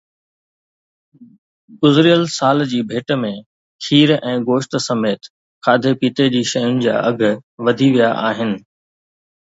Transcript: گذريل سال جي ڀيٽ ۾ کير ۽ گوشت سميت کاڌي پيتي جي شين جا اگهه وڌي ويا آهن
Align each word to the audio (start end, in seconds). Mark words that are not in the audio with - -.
گذريل 1.81 2.23
سال 2.37 2.57
جي 2.71 2.79
ڀيٽ 2.93 3.13
۾ 3.25 3.31
کير 3.89 4.13
۽ 4.31 4.41
گوشت 4.49 4.71
سميت 4.87 5.29
کاڌي 5.69 5.93
پيتي 6.01 6.27
جي 6.37 6.43
شين 6.55 6.73
جا 6.87 6.95
اگهه 7.13 7.41
وڌي 7.69 7.89
ويا 7.99 8.09
آهن 8.31 8.51